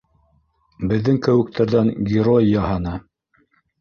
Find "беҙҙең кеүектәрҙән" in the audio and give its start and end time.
0.93-1.93